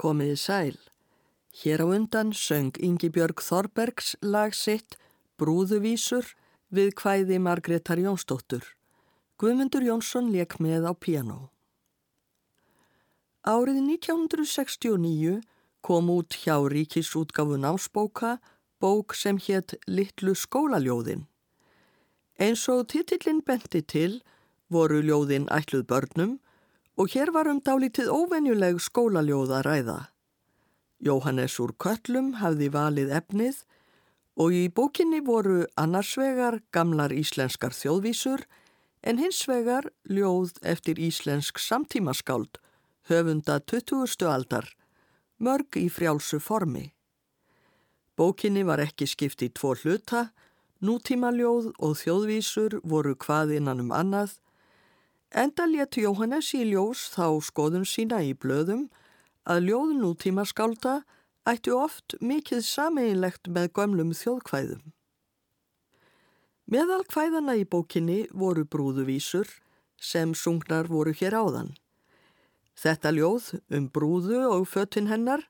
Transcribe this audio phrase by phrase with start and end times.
[0.00, 0.76] Komiði sæl.
[1.60, 4.96] Hér á undan söng Ingi Björg Þorbergs lag sitt
[5.36, 6.24] Brúðuvísur
[6.72, 8.64] við hvæði Margreðar Jónsdóttur.
[9.36, 11.50] Guðmundur Jónsson leik með á piano.
[13.44, 15.40] Árið 1969
[15.84, 18.38] kom út hjá ríkisútgafu námsbóka
[18.80, 21.26] bók sem hétt Littlu skólaljóðin.
[22.40, 24.22] Eins og titillin benti til
[24.72, 26.38] voru ljóðin ætluð börnum
[27.00, 29.98] og hér var um dálítið óvenjuleg skólaljóð að ræða.
[31.00, 33.62] Jóhannes úr Köllum hafði valið efnið
[34.36, 38.44] og í bókinni voru annarsvegar gamlar íslenskar þjóðvísur
[39.00, 42.60] en hinsvegar ljóð eftir íslensk samtímaskáld
[43.08, 44.28] höfunda 20.
[44.28, 44.68] aldar,
[45.40, 46.90] mörg í frjálsu formi.
[48.12, 50.34] Bókinni var ekki skipt í tvo hluta,
[50.84, 54.36] nútímaljóð og þjóðvísur voru hvað innan um annað
[55.30, 58.88] Enda létt Jóhannes í ljós þá skoðun sína í blöðum
[59.46, 61.04] að ljóð nútíma skálda
[61.46, 64.82] ættu oft mikið sameinlegt með gömlum þjóðkvæðum.
[66.70, 69.46] Meðal kvæðana í bókinni voru brúðuvísur
[70.02, 71.72] sem sungnar voru hér áðan.
[72.74, 75.46] Þetta ljóð um brúðu og föttin hennar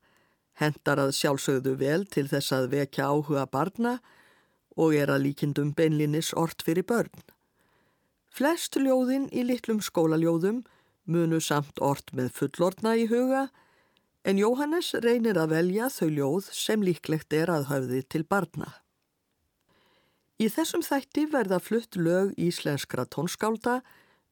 [0.60, 3.98] hendar að sjálfsögðu vel til þess að vekja áhuga barna
[4.76, 7.12] og er að líkindum beinlinis ort fyrir börn.
[8.30, 10.62] Flest ljóðin í litlum skólaljóðum
[11.10, 13.48] munu samt ort með fullorna í huga
[14.22, 18.70] en Jóhannes reynir að velja þau ljóð sem líklegt er að höfði til barna.
[20.40, 23.80] Í þessum þætti verða flutt lög íslenskra tónskálda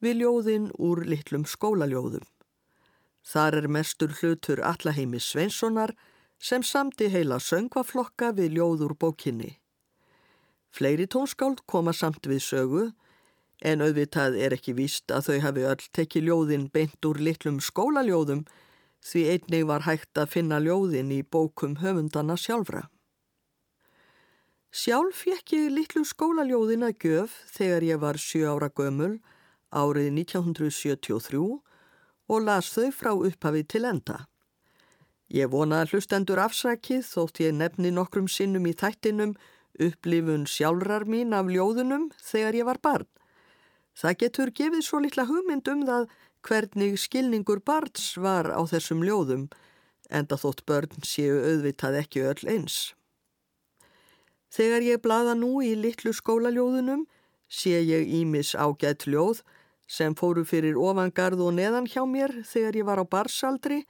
[0.01, 2.25] við ljóðin úr litlum skólaljóðum.
[3.29, 5.93] Þar er mestur hlutur Allaheimi Sveinssonar
[6.39, 9.59] sem samti heila söngvaflokka við ljóður bókinni.
[10.71, 12.85] Fleiri tónskáld koma samt við sögu
[13.65, 18.45] En auðvitað er ekki víst að þau hafi öll tekið ljóðin beint úr litlum skólaljóðum
[19.05, 22.87] því einnig var hægt að finna ljóðin í bókum höfundana sjálfra.
[24.71, 29.15] Sjálf fekk ég litlu skólaljóðin að göf þegar ég var 7 ára gömul
[29.73, 31.41] árið 1973
[32.29, 34.27] og las þau frá upphafi til enda.
[35.29, 39.35] Ég vona að hlustendur afsakið þótt ég nefni nokkrum sinnum í þættinum
[39.81, 43.09] upplifun sjálfrar mín af ljóðunum þegar ég var barn.
[43.99, 46.05] Það getur gefið svo litla hugmynd um það
[46.47, 49.49] hvernig skilningur barns var á þessum ljóðum,
[50.07, 52.77] enda þótt börn séu auðvitað ekki öll eins.
[54.55, 57.09] Þegar ég blaða nú í litlu skólaljóðunum
[57.51, 59.43] sé ég ímis ágætt ljóð
[59.91, 63.83] sem fóru fyrir ofangarð og neðan hjá mér þegar ég var á barsaldri,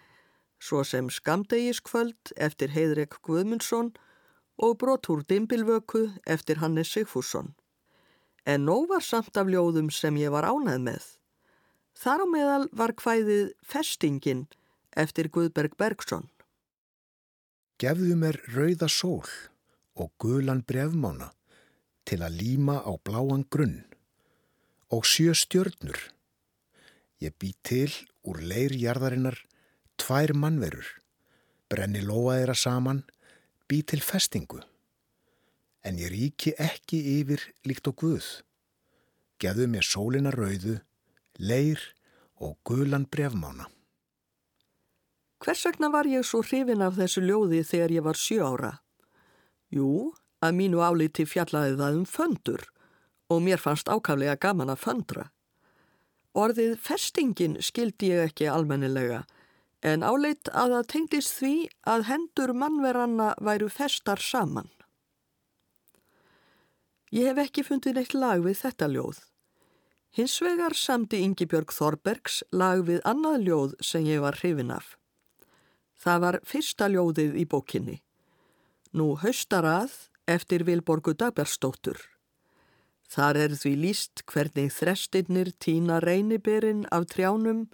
[0.59, 3.93] svo sem Skamdegiskvöld eftir Heidrek Guðmundsson
[4.57, 7.53] og Brotúr Dimbilvöku eftir Hannes Sigfússon
[8.49, 11.05] en nóg var samt af ljóðum sem ég var ánað með.
[11.99, 14.47] Þar á meðal var hvæðið Festingin
[14.97, 16.29] eftir Guðberg Bergson.
[17.79, 19.29] Gefðu mér rauða sól
[19.99, 21.33] og gulan brefmána
[22.09, 23.83] til að líma á bláan grunn
[24.95, 25.99] og sjö stjörnur.
[27.21, 27.93] Ég bý til
[28.25, 29.37] úr leirjarðarinnar
[30.01, 30.89] tvær mannverur,
[31.69, 33.05] brenni lóa þeirra saman,
[33.69, 34.63] bý til festingu
[35.89, 38.27] en ég ríki ekki yfir líkt og Guð.
[39.41, 40.77] Gæðu mér sólina rauðu,
[41.41, 41.81] leir
[42.37, 43.69] og gulan brefmána.
[45.39, 48.73] Hvers vegna var ég svo hrifin af þessu ljóði þegar ég var sjö ára?
[49.71, 50.13] Jú,
[50.43, 52.65] að mínu áliti fjallaði það um föndur
[53.31, 55.29] og mér fannst ákaflega gaman að föndra.
[56.35, 59.25] Orðið festingin skildi ég ekki almennilega
[59.87, 61.55] en áleit að það tengdist því
[61.87, 64.69] að hendur mannveranna væru festar saman.
[67.15, 69.23] Ég hef ekki fundið neitt lag við þetta ljóð.
[70.17, 74.97] Hins vegar samti Ingi Björg Þorbergs lag við annað ljóð sem ég var hrifin af.
[75.99, 77.97] Það var fyrsta ljóðið í bókinni.
[78.93, 79.95] Nú haustarað
[80.29, 81.99] eftir Vilborgu Dagbergstóttur.
[83.09, 87.67] Þar er því líst hvernig þrestinnir týna reyniberinn af trjánum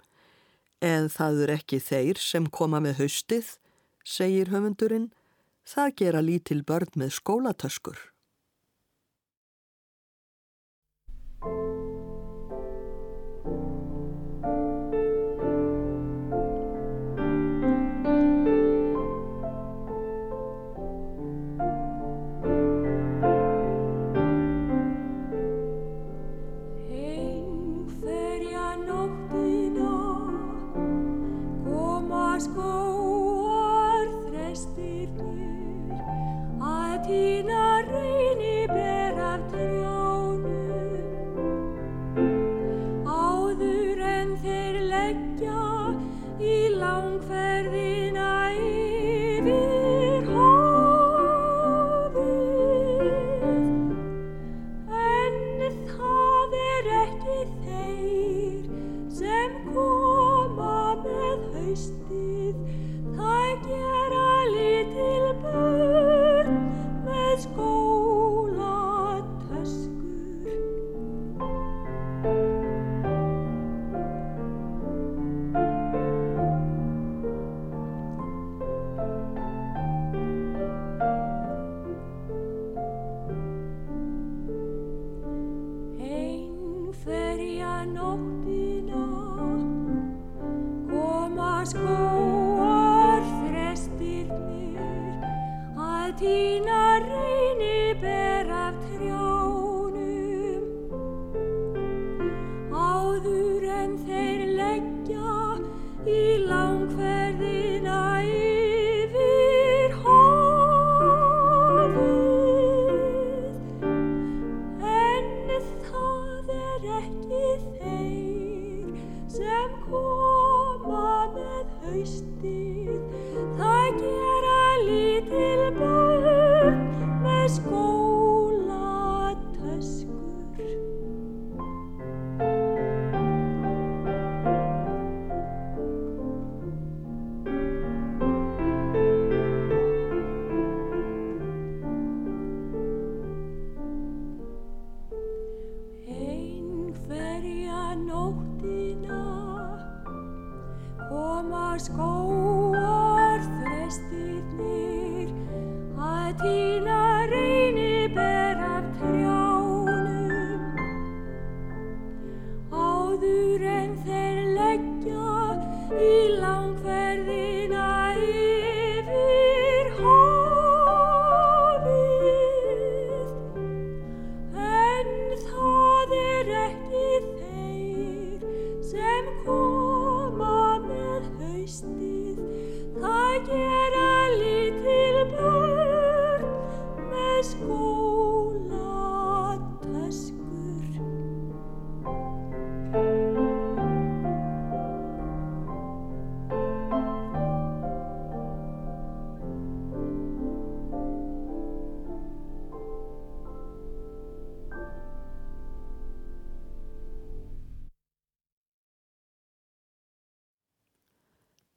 [0.79, 3.55] en það er ekki þeir sem koma með haustið,
[4.03, 5.11] segir höfundurinn.
[5.65, 7.97] Það gera lítil börn með skólatöskur.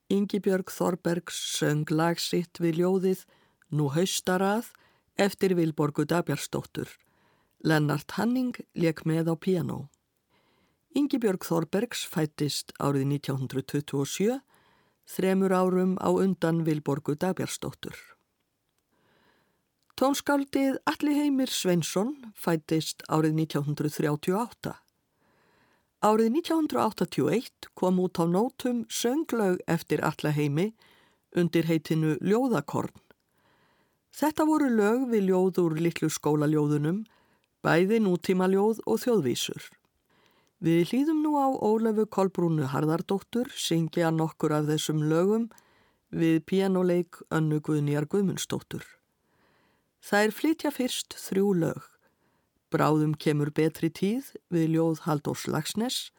[0.09, 3.25] Ingibjörg Þorbergs söng lagsitt við ljóðið
[3.77, 4.71] Nú haustarað
[5.21, 6.89] eftir Vilborgu Dabjarsdóttur.
[7.61, 9.91] Lennart Hanning leik með á piano.
[10.97, 14.39] Ingibjörg Þorbergs fættist árið 1927,
[15.05, 17.99] þremur árum á undan Vilborgu Dabjarsdóttur.
[20.01, 24.73] Tónskáldið Alli Heimir Sveinsson fættist árið 1938.
[25.99, 30.69] Árið 1981 kom út á nótum sönglaug eftir allaheimi
[31.35, 32.95] undir heitinu Ljóðakorn.
[34.15, 37.03] Þetta voru lög við ljóð úr litlu skólaljóðunum,
[37.67, 39.67] bæði nútímaljóð og þjóðvísur.
[40.63, 45.51] Við hlýðum nú á Ólöfu Kolbrúnu Harðardóttur syngja nokkur af þessum lögum
[46.15, 48.87] við pianoleik Önnu Guðnýjar Guðmundsdóttur.
[49.99, 51.98] Það er flytja fyrst þrjú lög.
[52.69, 56.11] Bráðum kemur betri tíð við ljóð Haldós Lagsnes,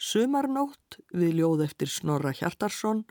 [0.00, 3.02] Sumarnótt við ljóð eftir Snorra Hjartarsson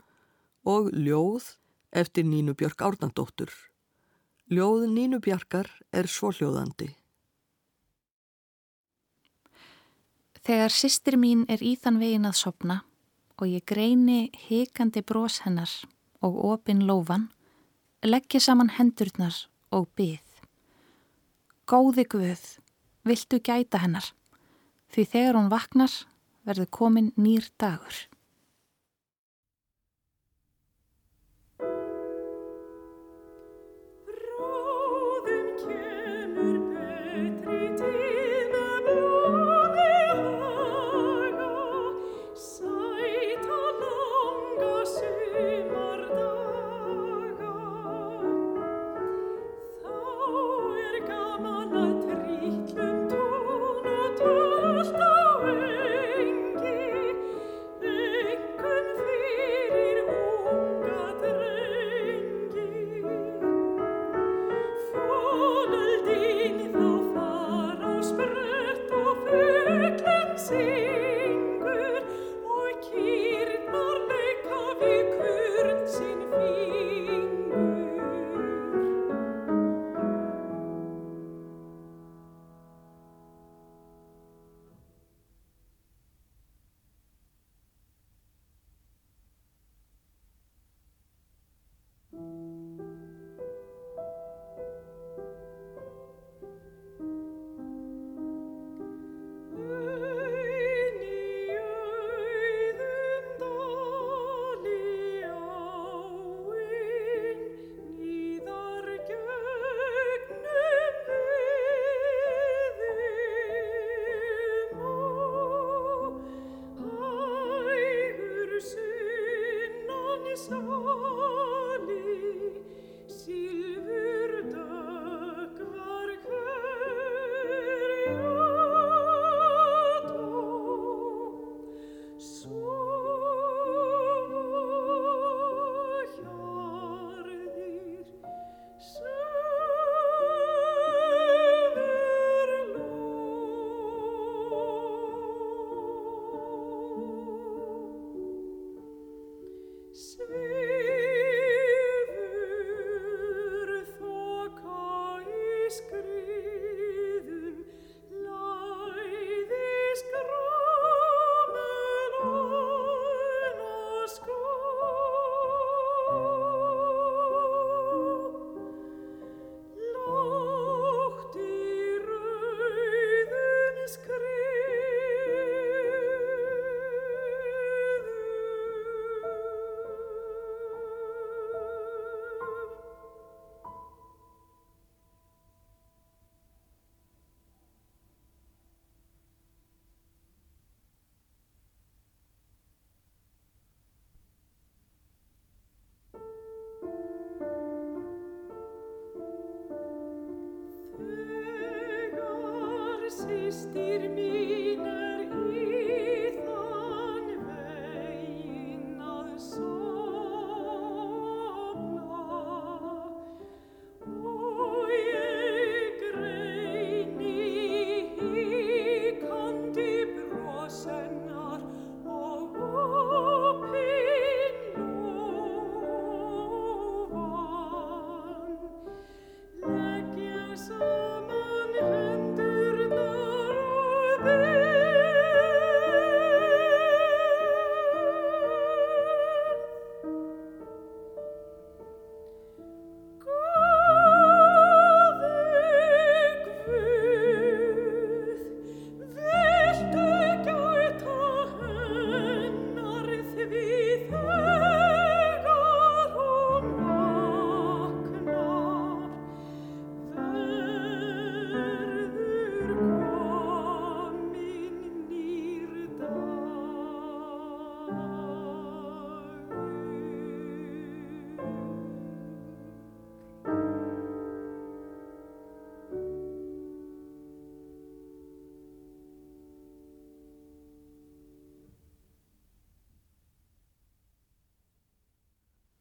[0.66, 1.52] og ljóð
[1.92, 3.52] eftir Nínu Björk Árnandóttur.
[4.50, 6.88] Ljóð Nínu Bjarkar er svoljóðandi.
[10.40, 12.80] Þegar sýstir mín er í þann vegin að sopna
[13.36, 15.70] og ég greini hikandi brós hennar
[16.24, 17.28] og opin lófan,
[18.02, 19.36] leggja saman hendurnar
[19.70, 20.24] og byð.
[21.70, 22.42] Góði Guð,
[23.06, 24.12] viltu gæta hennar,
[24.92, 25.94] því þegar hún vaknar
[26.46, 28.06] verður komin nýr dagur.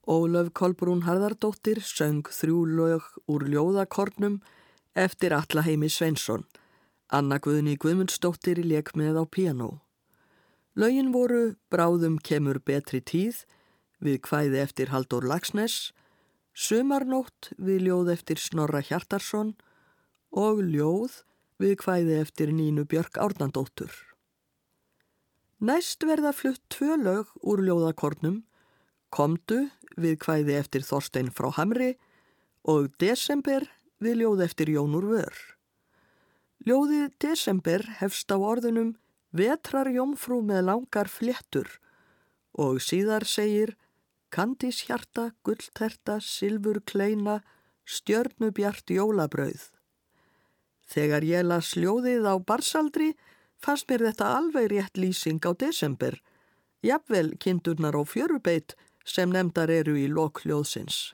[0.09, 4.39] Ólöf Kolbrún Harðardóttir söng þrjú lög úr ljóðakornum
[4.97, 6.47] eftir Allaheimi Svensson.
[7.13, 9.69] Anna Guðni Guðmundsdóttir leik með á piano.
[10.73, 13.43] Lögin voru Bráðum kemur betri tíð
[14.01, 15.93] við kvæði eftir Haldur Lagsnes,
[16.57, 19.53] Sumarnótt við ljóð eftir Snorra Hjartarsson
[20.33, 21.21] og Ljóð
[21.61, 23.93] við kvæði eftir Nínu Björk Árnandóttur.
[25.61, 28.47] Næst verða flutt tvö lög úr ljóðakornum,
[29.09, 31.93] Komdu við kvæði eftir Þorstein frá Hamri
[32.69, 33.65] og Desember
[33.99, 35.35] við ljóð eftir Jónur Vör.
[36.67, 38.95] Ljóðið Desember hefst á orðunum
[39.31, 41.69] Vetrar jómfrú með langar fléttur
[42.57, 43.75] og síðar segir
[44.29, 47.39] Kandís hjarta, gullterta, silfur kleina,
[47.85, 49.69] stjörnubjart jólabrauð.
[50.89, 53.13] Þegar ég las ljóðið á barsaldri
[53.57, 56.19] fannst mér þetta alveg rétt lýsing á desember.
[56.85, 61.13] Jafnvel kindurnar á fjörubeitt sem nefndar eru í lokljóðsins.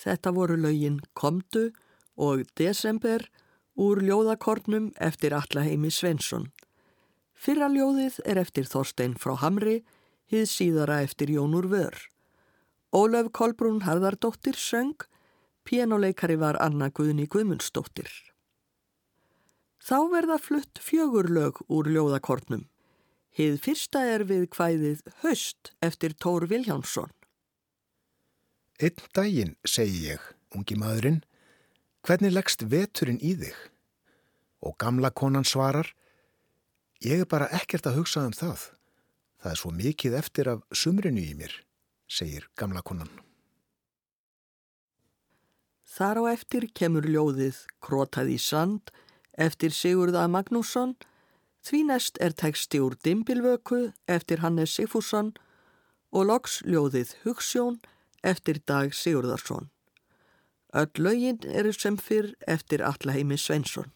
[0.00, 1.70] Þetta voru lögin Komdu
[2.16, 3.26] og Desember
[3.76, 6.48] úr ljóðakornum eftir Allaheimi Svensson.
[7.36, 9.80] Fyrra ljóðið er eftir Þorstein frá Hamri,
[10.28, 11.96] hið síðara eftir Jónur Vör.
[12.92, 14.96] Ólöf Kolbrún Harðardóttir söng,
[15.64, 18.10] pianoleikari var Anna Guðni Guðmundsdóttir.
[19.80, 22.66] Þá verða flutt fjögur lög úr ljóðakornum.
[23.32, 27.12] Hið fyrsta er við hvæðið Höst eftir Tór Viljánsson.
[28.80, 30.20] Einn daginn, segi ég,
[30.56, 31.18] ungi maðurinn,
[32.00, 33.58] hvernig leggst veturinn í þig?
[34.64, 35.90] Og gamla konan svarar,
[37.04, 38.70] ég er bara ekkert að hugsa um það.
[39.44, 41.52] Það er svo mikið eftir af sumrinu í mér,
[42.08, 43.12] segir gamla konan.
[45.84, 48.88] Þar á eftir kemur ljóðið Krótað í sand
[49.36, 50.96] eftir Sigurða Magnússon,
[51.60, 55.34] því næst er teksti úr Dimbilvöku eftir Hannes Sigfússon
[56.16, 57.98] og loks ljóðið Hugssjón eftir
[58.66, 59.70] Dag Sigurðarsson.
[60.72, 63.92] Öll lögin eru sem fyrr eftir Allaheimi Svensson.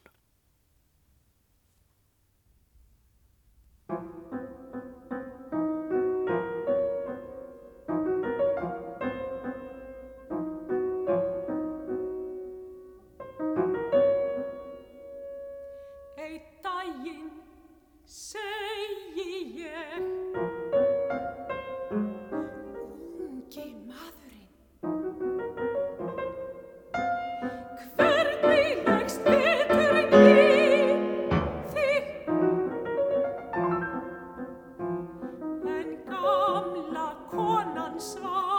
[38.14, 38.53] song.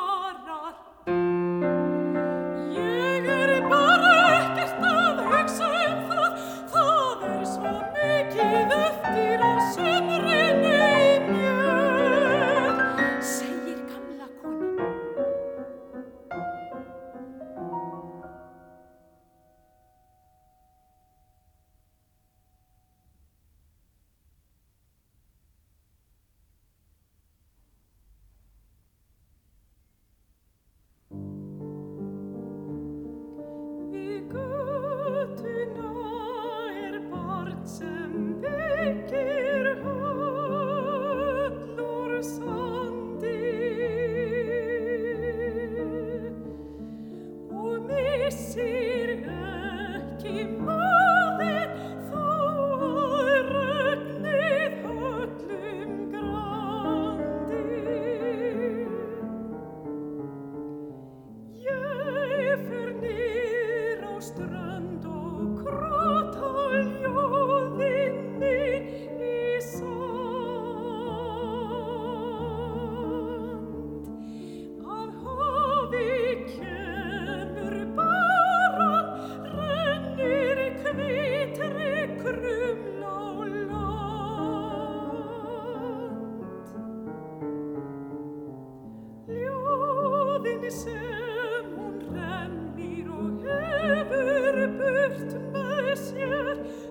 [96.12, 96.85] blessed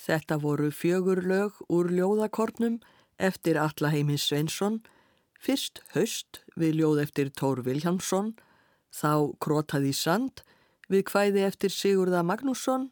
[0.00, 2.78] Þetta voru fjögur lög úr ljóðakornum
[3.20, 4.80] eftir Allaheimins Sveinsson,
[5.36, 8.32] fyrst höst við ljóð eftir Tór Viljámsson,
[8.88, 10.40] þá Krotaði sand
[10.90, 12.88] við kvæði eftir Sigurða Magnússon,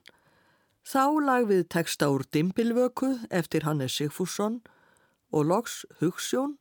[0.85, 4.61] þá lag við texta úr Dimbilvöku eftir Hannes Sigfússon
[5.33, 6.59] og loks Hugsjón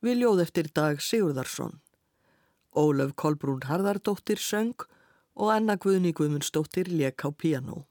[0.00, 1.78] við ljóð eftir Dag Sigurðarsson.
[2.72, 4.88] Ólöf Kolbrún Harðardóttir söng
[5.36, 7.89] og Anna Guðni Guðmundsdóttir lék á piano.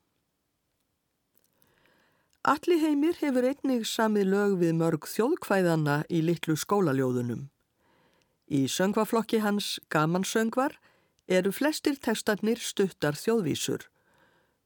[2.47, 7.49] Alli heimir hefur einnig samið lög við mörg þjóðkvæðana í litlu skólaljóðunum.
[8.47, 10.77] Í söngvaflokki hans Gamansöngvar
[11.27, 13.83] eru flestir tekstarnir stuttar þjóðvísur.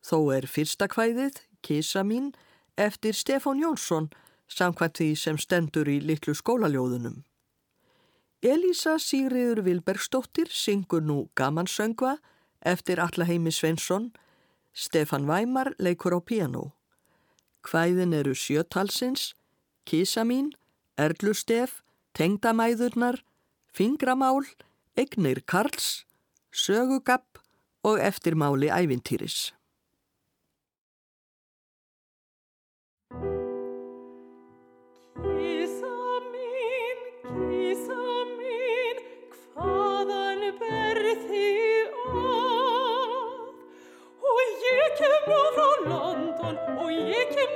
[0.06, 2.36] Þó er fyrsta kvæðið, Kisa mín,
[2.78, 4.12] eftir Stefán Jónsson,
[4.46, 7.24] samkvæmt því sem stendur í litlu skólaljóðunum.
[8.46, 12.20] Elísa Sigriður Vilbergsdóttir syngur nú Gamansöngva
[12.62, 14.12] eftir Allaheimi Sveinsson,
[14.74, 16.76] Stefan Væmar leikur á piano.
[17.64, 19.34] Hvæðin eru sjötalsins,
[19.88, 20.52] Kísa mín,
[20.98, 21.82] Erlustef,
[22.14, 23.24] Tengdamæðurnar,
[23.74, 24.46] Fingramál,
[24.96, 26.06] Egnir Karls,
[26.52, 27.40] Sögugapp
[27.84, 29.54] og Eftirmáli ævintýris.
[44.64, 46.13] Ég kem nú frá London,
[47.00, 47.52] og ég kem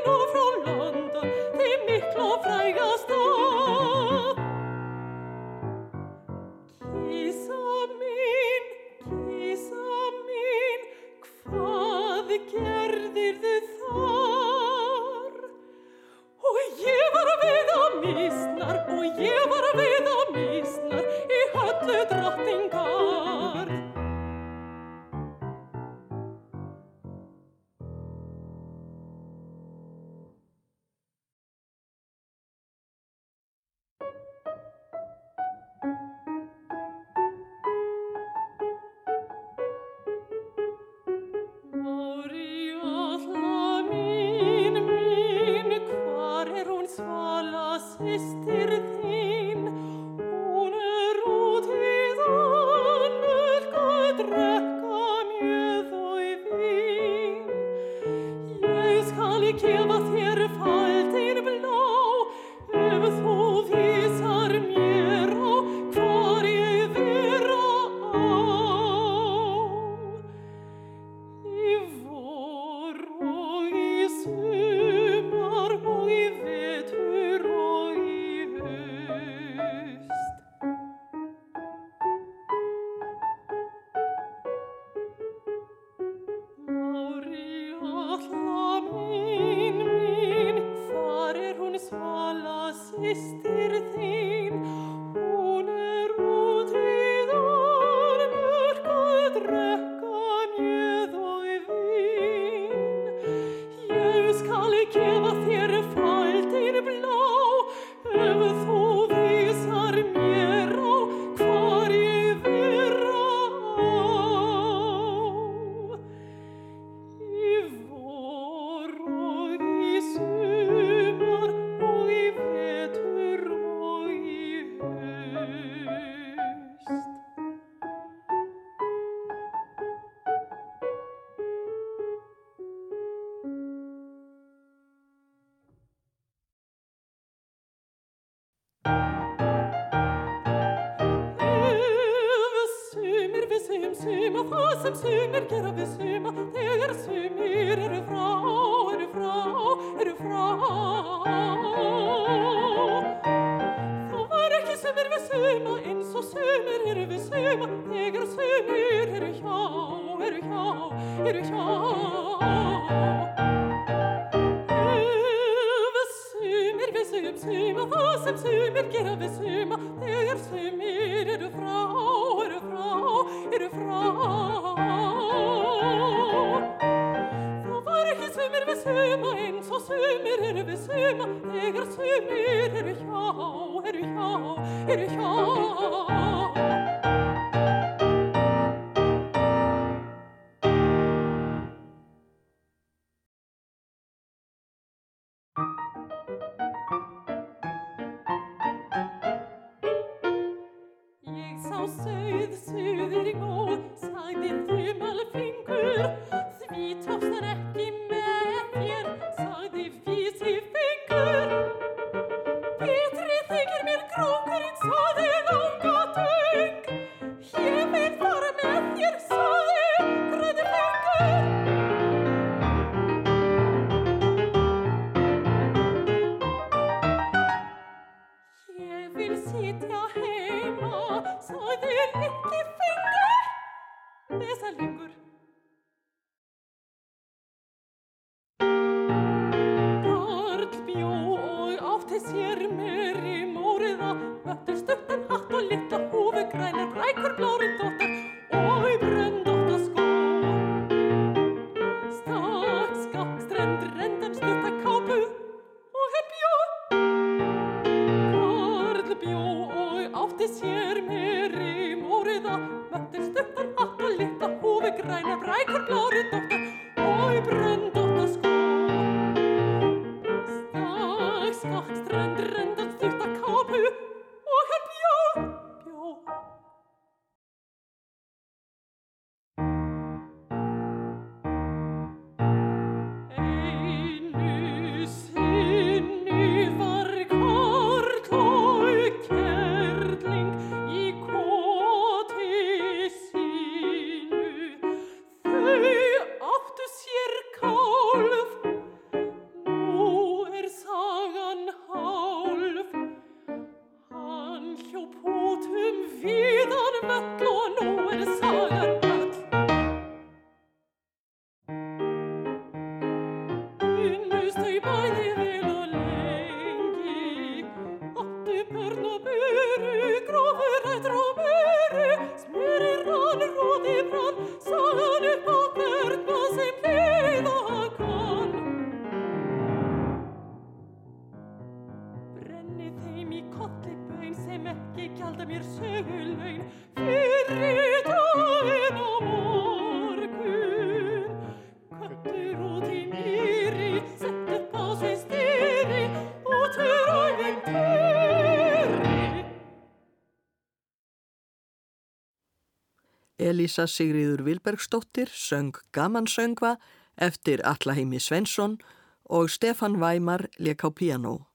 [353.58, 356.76] Elisa Sigriður Vilbergsdóttir söng Gamansöngva
[357.18, 358.78] eftir Allaheimi Svensson
[359.26, 361.50] og Stefan Væmar leik á piano.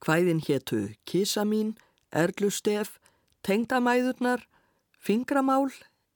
[0.00, 1.76] Hvæðin héttu Kisa mín,
[2.12, 2.96] Erlu Stef,
[3.44, 4.46] Tengdamæðurnar,
[4.96, 5.68] Fingramál,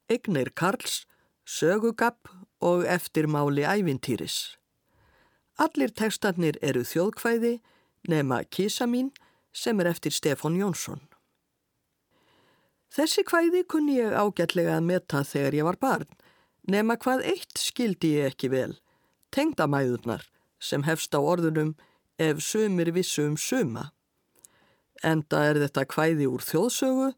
[0.09, 1.05] Egnir Karls,
[1.45, 4.57] Sögugapp og Eftirmáli ævintýris.
[5.61, 7.59] Allir tekstarnir eru þjóðkvæði
[8.09, 9.13] nema Kisa mín
[9.53, 11.12] sem er eftir Stefan Jónsson.
[12.93, 16.09] Þessi kvæði kunni ég ágætlega að metta þegar ég var barn,
[16.69, 18.75] nema hvað eitt skildi ég ekki vel,
[19.33, 20.27] tengdamæðurnar
[20.61, 21.73] sem hefst á orðunum
[22.21, 23.91] ef sumir vissu um suma.
[25.03, 27.09] Enda er þetta kvæði úr þjóðsögu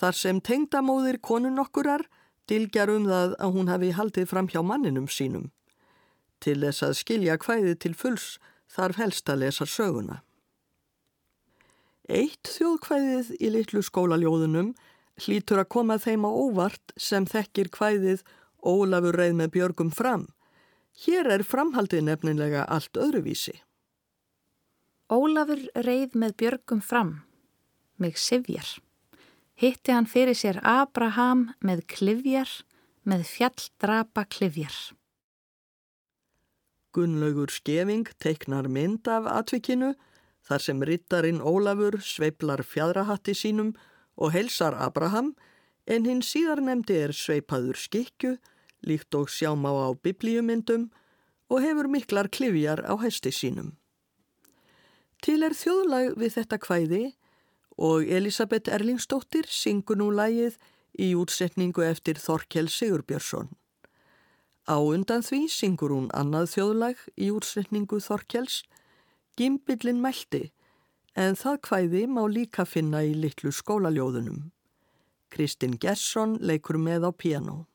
[0.00, 2.06] þar sem tengdamóðir konun okkurar
[2.48, 5.50] dilgjar um það að hún hafi haldið fram hjá manninum sínum.
[6.40, 8.38] Til þess að skilja kvæði til fulls
[8.72, 10.22] þarf helst að lesa söguna.
[12.08, 14.72] Eitt þjóðkvæðið í litlu skólaljóðunum
[15.18, 18.22] hlýtur að koma þeim á óvart sem þekkir hvæðið
[18.60, 20.26] Ólafur reið með björgum fram.
[21.04, 23.56] Hér er framhaldið nefnilega allt öðruvísi.
[25.10, 27.22] Ólafur reið með björgum fram,
[27.96, 28.68] mig sifjar.
[29.56, 32.50] Hitti hann fyrir sér Abraham með klifjar,
[33.04, 34.76] með fjalldrapa klifjar.
[36.92, 39.94] Gunnlaugur Skeving teiknar mynd af atvikinu
[40.44, 43.89] þar sem rittarin Ólafur sveiplar fjadrahatti sínum og
[44.28, 45.32] helsar Abraham
[45.88, 48.36] en hinn síðar nefndi er sveipaður skikju
[48.86, 50.90] líkt og sjáma á biblíumyndum
[51.50, 53.76] og hefur miklar klifjar á hesti sínum.
[55.20, 57.04] Til er þjóðlag við þetta kvæði
[57.80, 60.56] og Elisabeth Erlingsdóttir syngur nú lægið
[61.00, 63.50] í útsetningu eftir Þorkjell Sigurbjörnsson.
[64.68, 68.62] Á undan því syngur hún annað þjóðlag í útsetningu Þorkjells,
[69.36, 70.50] Gimbillin Mælti,
[71.16, 74.50] en það kvæði má líka finna í litlu skólaljóðunum.
[75.30, 77.69] Kristinn Gesson leikur með á piano.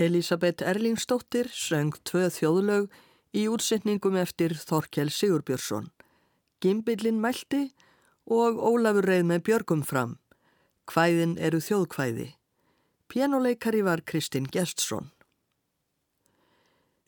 [0.00, 2.86] Elisabeth Erlingsdóttir söng tvö þjóðlaug
[3.36, 5.90] í útsetningum eftir Þorkel Sigurbjörnsson.
[6.64, 7.66] Gimbillin mælti
[8.24, 10.14] og Ólafur reið með Björgum fram.
[10.88, 12.30] Hvæðin eru þjóðkvæði.
[13.12, 15.10] Pianoleikari var Kristinn Gjertsson.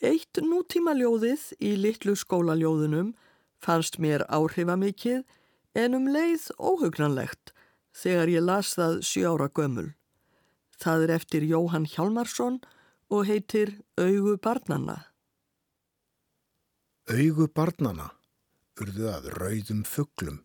[0.04, 3.14] Eitt nútíma ljóðið í litlu skólaljóðunum
[3.64, 5.24] fannst mér áhrifamikið
[5.80, 7.56] en um leið óhugnanlegt
[7.96, 9.94] þegar ég las það sjára gömul.
[10.76, 12.78] Það er eftir Jóhann Hjalmarsson og
[13.20, 14.96] heitir Augu barnana.
[17.12, 18.06] Augu barnana,
[18.80, 20.38] urðu að rauðum fugglum,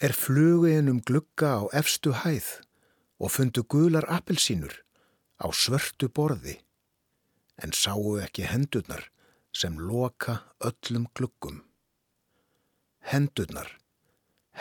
[0.00, 2.48] er flugu einum glugga á efstu hæð
[3.20, 4.72] og fundu gular appelsínur
[5.44, 6.56] á svörtu borði,
[7.60, 9.04] en sáu ekki hendurnar
[9.52, 11.60] sem loka öllum gluggum.
[13.04, 13.68] Hendurnar,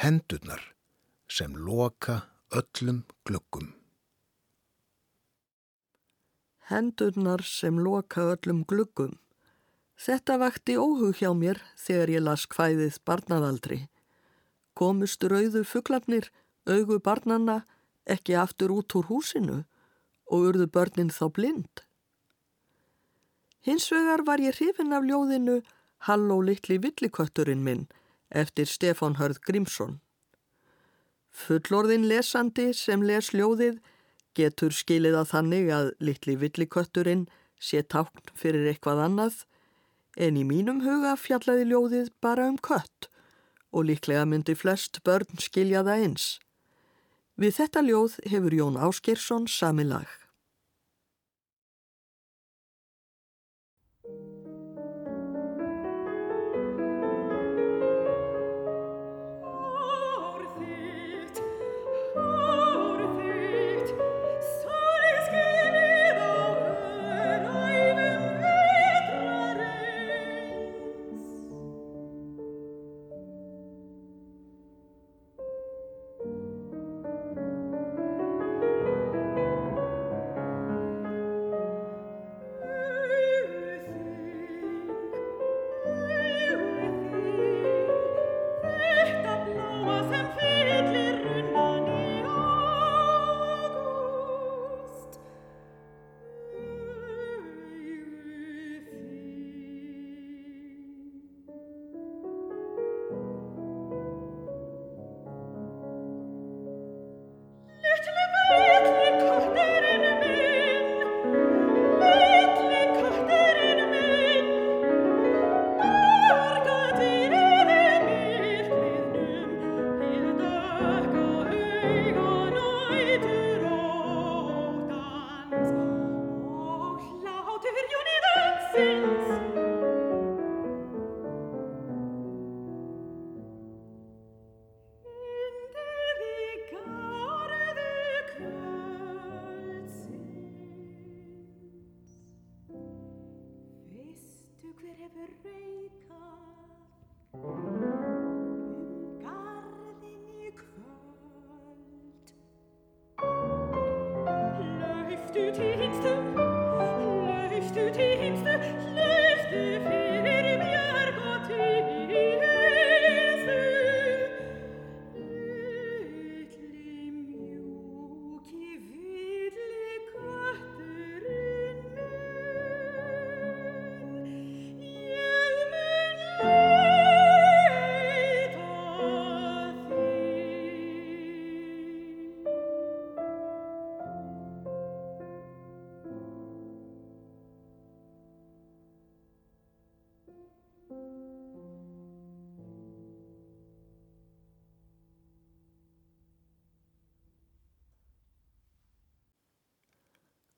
[0.04, 0.74] hendurnar
[1.32, 2.20] sem loka
[2.52, 3.72] öllum gluggum
[6.70, 9.18] hendurnar sem loka öllum gluggum.
[10.00, 13.80] Þetta vakti óhug hjá mér þegar ég las hvæðið barnaðaldri.
[14.74, 16.32] Komust rauðu fugglarnir,
[16.68, 17.64] augu barnanna,
[18.06, 19.64] ekki aftur út úr húsinu
[20.28, 21.84] og urðu börnin þá blind.
[23.64, 25.62] Hins vegar var ég hrifin af ljóðinu
[26.04, 27.86] Halló litli villikötturinn minn
[28.28, 30.02] eftir Stefán Hörð Grímsson.
[31.32, 33.78] Fullorðin lesandi sem les ljóðið
[34.38, 37.26] getur skilið að þannig að litli villikötturinn
[37.60, 39.44] sé tákn fyrir eitthvað annað
[40.18, 43.10] en í mínum huga fjallaði ljóðið bara um kött
[43.74, 46.26] og líklega myndi flest börn skilja það eins.
[47.40, 50.06] Við þetta ljóð hefur Jón Áskersson sami lag.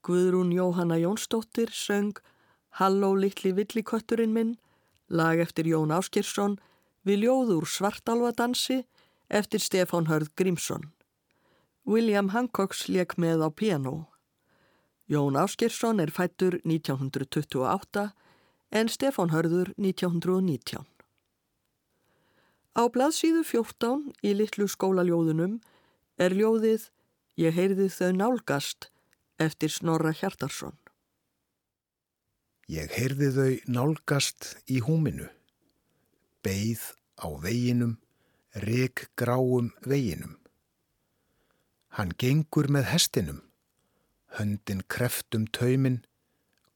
[0.06, 2.20] Guðrún Jóhanna Jónsdóttir söng
[2.78, 4.58] Halló litli villikötturinn minn,
[5.08, 6.60] lag eftir Jón Áskirsson
[7.08, 8.84] við ljóður svartalvadansi
[9.30, 10.92] eftir Stefán Hörð Grímsson.
[11.86, 14.10] William Hancocks leik með á piano.
[15.10, 18.10] Jón Áskirsson er fættur 1928
[18.70, 20.86] en Stefán Hörður 1919.
[22.76, 25.62] Á blaðsíðu 14 í litlu skólaljóðunum
[26.18, 26.92] er ljóðið
[27.36, 28.90] Ég heyrði þau nálgast
[29.40, 30.76] eftir Snorra Hjartarsson.
[32.72, 35.28] Ég heyrði þau nálgast í húminu,
[36.42, 38.00] beigð á veginum,
[38.58, 40.40] reg gráum veginum.
[41.94, 43.42] Hann gengur með hestinum,
[44.40, 46.02] höndin kreftum taumin,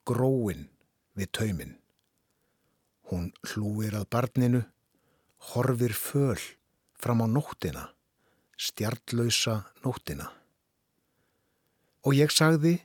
[0.06, 0.70] gróin
[1.18, 1.76] við taumin.
[3.10, 4.64] Hún hlúir að barninu,
[5.52, 6.38] horfir föl
[6.94, 7.90] fram á nóttina,
[8.60, 10.39] stjartlausa nóttina.
[12.08, 12.78] Og ég sagði,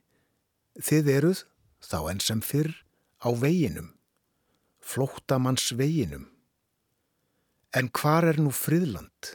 [0.82, 1.44] þið eruð,
[1.84, 2.72] þá enn sem fyrr,
[3.22, 3.92] á veginum,
[4.82, 6.28] flóttamanns veginum.
[7.74, 9.34] En hvar er nú friðland?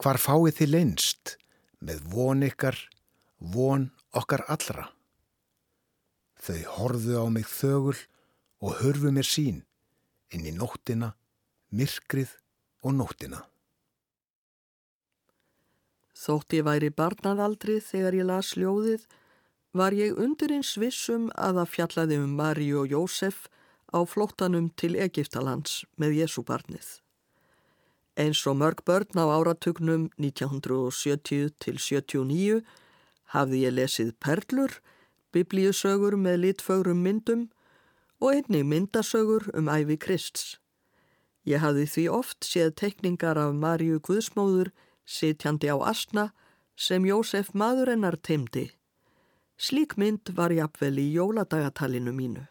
[0.00, 1.36] Hvar fáið þið leinst
[1.80, 2.76] með von ykkar,
[3.40, 4.90] von okkar allra?
[6.40, 7.96] Þau horðu á mig þögul
[8.60, 9.62] og hörfu mér sín
[10.32, 11.14] inn í nóttina,
[11.72, 12.36] myrkrið
[12.84, 13.44] og nóttina.
[16.16, 19.02] Þótt ég væri barnaðaldri þegar ég las ljóðið,
[19.76, 23.42] var ég undir eins vissum að það fjallaði um Mari og Jósef
[23.92, 26.88] á flóttanum til Egiptalands með Jésúbarnið.
[28.16, 32.62] Eins og mörg börn á áratugnum 1970 til 79
[33.36, 34.72] hafði ég lesið Perlur,
[35.36, 37.50] biblíusögur með litfögrum myndum
[38.24, 40.56] og einnig myndasögur um æfi Krists.
[41.44, 44.72] Ég hafði því oft séð tekningar af Maríu Guðsmóður
[45.06, 46.32] sitjandi á asna
[46.76, 48.66] sem Jósef maðurennar teimdi.
[49.56, 52.44] Slík mynd var jafnvel í jóladagatalinu mínu.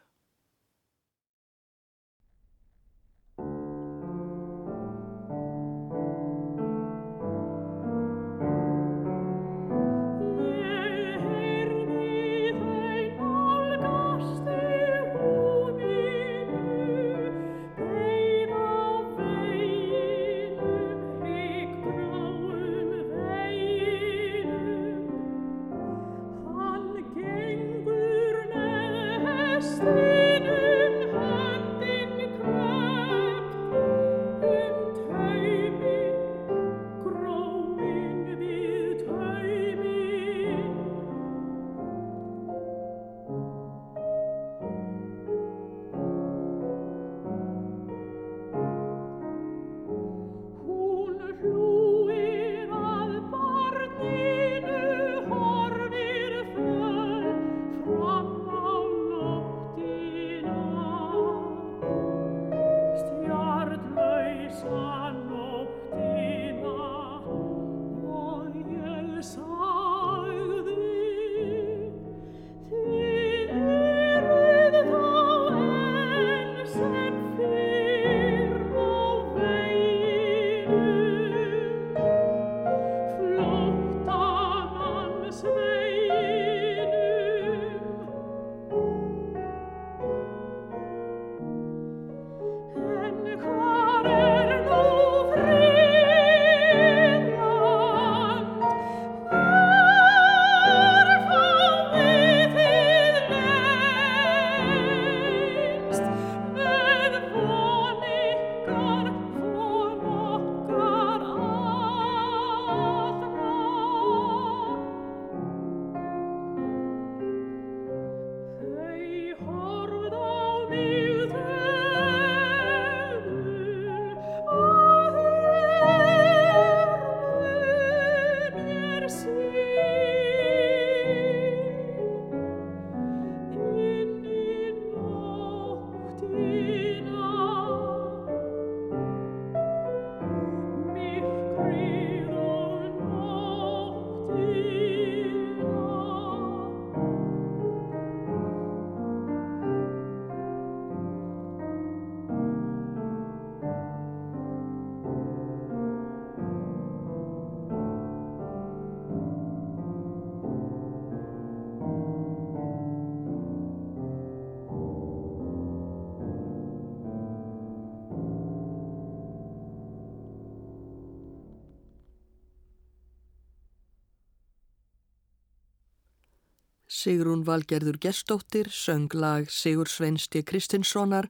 [177.06, 181.28] Sigrún Valgerður Gestóttir söng lag Sigur Sveinsti Kristinssonar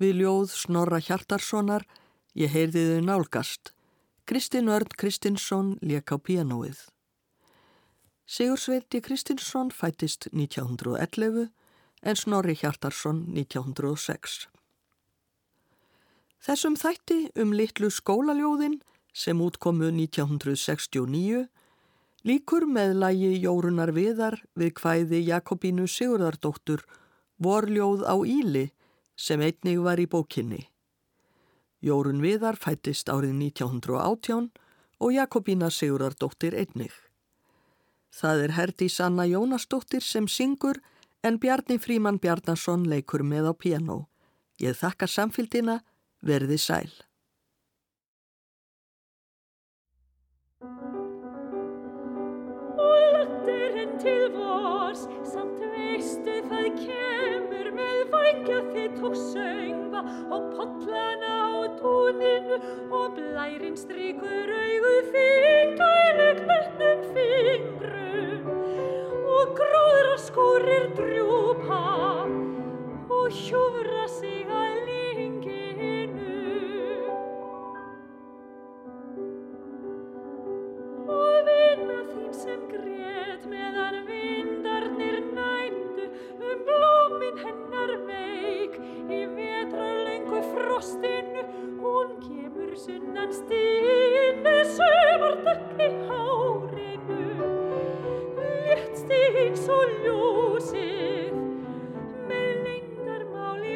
[0.00, 1.84] við ljóð Snorra Hjartarssonar
[2.32, 3.74] Ég heyrði þau nálgast.
[4.24, 6.80] Kristinn Örn Kristinsson lék á pianoið.
[8.24, 11.50] Sigur Sveinti Kristinsson fættist 1911
[12.00, 14.46] en Snorri Hjartarsson 1906.
[16.40, 18.80] Þessum þætti um litlu skólaljóðin
[19.12, 21.50] sem útkomu 1969
[22.26, 26.82] Líkur með lægi Jórunar Viðar við hvæði Jakobínu Sigurðardóttur
[27.38, 28.64] vorljóð á Íli
[29.14, 30.64] sem einnig var í bókinni.
[31.78, 34.50] Jórun Viðar fættist árið 1918
[34.98, 36.90] og Jakobína Sigurðardóttir einnig.
[38.10, 40.82] Það er herdi Sanna Jónasdóttir sem syngur
[41.22, 44.08] en Bjarni Fríman Bjarnason leikur með á piano.
[44.58, 45.84] Ég þakka samfélgina,
[46.18, 46.90] verði sæl.
[54.02, 60.02] Til vors, samt veistu það kemur með vængja þitt og söngva
[60.34, 62.58] og pollana á tóninu
[62.94, 68.50] og blærin strykur auðu þín gæleg nötnum fingrum
[69.36, 71.82] og gróðra skórir drjúpa
[73.18, 74.47] og hjúra sig
[90.78, 91.42] frostinu
[91.82, 97.48] hún kemur sunnan stínu sömardökk í hárinu.
[98.38, 101.34] Létt stín svo ljósið
[102.30, 103.74] með leindarmál í